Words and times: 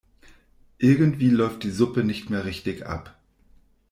Irgendwie 0.79 1.29
läuft 1.29 1.61
die 1.61 1.69
Suppe 1.69 2.03
nicht 2.03 2.31
mehr 2.31 2.43
richtig 2.43 2.87
ab. 2.87 3.15